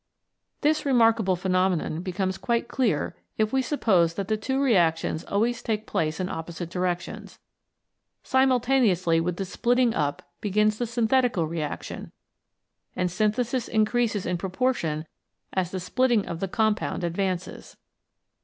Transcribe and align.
This 0.61 0.83
remarkable 0.83 1.35
phenomenon 1.35 2.01
becomes 2.01 2.39
quite 2.39 2.67
clear 2.67 3.15
if 3.37 3.53
we 3.53 3.61
suppose 3.61 4.15
that 4.15 4.29
the 4.29 4.35
two 4.35 4.59
reactions 4.59 5.23
always 5.25 5.61
take 5.61 5.85
place 5.85 6.19
in 6.19 6.27
opposite 6.27 6.71
directions. 6.71 7.37
Simultaneously 8.23 9.21
with 9.21 9.39
splitting 9.47 9.93
up 9.93 10.23
begins 10.41 10.79
the 10.79 10.87
synthetical 10.87 11.45
reaction, 11.45 12.11
and 12.95 13.11
synthesis 13.11 13.67
increases 13.67 14.25
in 14.25 14.39
proportion 14.39 15.05
as 15.53 15.69
the 15.69 15.79
splitting 15.79 16.25
of 16.25 16.39
the 16.39 16.47
compound 16.47 17.03
advances. 17.03 17.77